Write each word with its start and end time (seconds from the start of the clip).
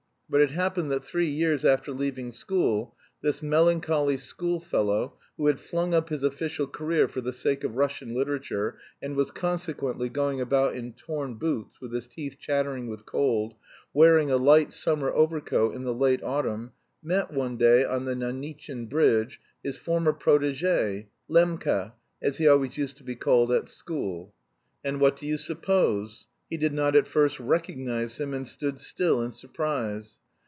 But 0.33 0.39
it 0.39 0.51
happened 0.51 0.89
that 0.91 1.03
three 1.03 1.27
years 1.27 1.65
after 1.65 1.91
leaving 1.91 2.31
school 2.31 2.95
this 3.21 3.43
melancholy 3.43 4.15
schoolfellow, 4.15 5.17
who 5.35 5.47
had 5.47 5.59
flung 5.59 5.93
up 5.93 6.07
his 6.07 6.23
official 6.23 6.67
career 6.67 7.09
for 7.09 7.19
the 7.19 7.33
sake 7.33 7.65
of 7.65 7.75
Russian 7.75 8.15
literature, 8.15 8.77
and 9.01 9.17
was 9.17 9.29
consequently 9.29 10.07
going 10.07 10.39
about 10.39 10.73
in 10.73 10.93
torn 10.93 11.33
boots, 11.33 11.81
with 11.81 11.91
his 11.93 12.07
teeth 12.07 12.37
chattering 12.39 12.87
with 12.87 13.05
cold, 13.05 13.55
wearing 13.93 14.31
a 14.31 14.37
light 14.37 14.71
summer 14.71 15.11
overcoat 15.11 15.75
in 15.75 15.81
the 15.81 15.93
late 15.93 16.23
autumn, 16.23 16.71
met, 17.03 17.33
one 17.33 17.57
day 17.57 17.83
on 17.83 18.05
the 18.05 18.13
Anitchin 18.15 18.87
bridge, 18.87 19.37
his 19.61 19.75
former 19.75 20.13
protégé, 20.13 21.07
"Lembka," 21.29 21.91
as 22.21 22.37
he 22.37 22.47
always 22.47 22.77
used 22.77 22.95
to 22.95 23.03
be 23.03 23.15
called 23.17 23.51
at 23.51 23.67
school. 23.67 24.33
And, 24.81 25.01
what 25.01 25.17
do 25.17 25.27
you 25.27 25.35
suppose? 25.35 26.27
He 26.49 26.57
did 26.57 26.73
not 26.73 26.97
at 26.97 27.07
first 27.07 27.39
recognise 27.39 28.17
him, 28.19 28.33
and 28.33 28.45
stood 28.45 28.77
still 28.79 29.21
in 29.21 29.31
surprise. 29.31 30.17